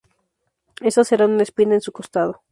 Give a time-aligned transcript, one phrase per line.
[0.81, 2.39] Esas eran una espina en su costado.